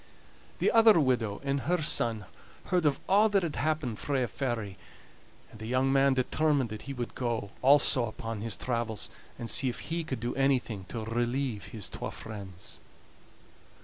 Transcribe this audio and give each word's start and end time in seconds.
The 0.57 0.71
other 0.71 0.99
widow 0.99 1.39
and 1.43 1.59
her 1.59 1.83
son 1.83 2.25
heard 2.65 2.87
of 2.87 2.99
a' 3.07 3.29
that 3.31 3.43
had 3.43 3.55
happened 3.57 3.99
frae 3.99 4.23
a 4.23 4.27
fairy, 4.27 4.79
and 5.51 5.59
the 5.59 5.67
young 5.67 5.93
man 5.93 6.15
determined 6.15 6.71
that 6.71 6.81
he 6.89 6.93
would 6.95 7.11
also 7.61 8.01
go 8.01 8.07
upon 8.09 8.41
his 8.41 8.57
travels, 8.57 9.11
and 9.37 9.47
see 9.47 9.69
if 9.69 9.91
he 9.93 10.03
could 10.03 10.19
do 10.19 10.33
anything 10.33 10.85
to 10.85 11.05
relieve 11.05 11.65
his 11.65 11.87
twa 11.87 12.09
friends. 12.09 12.79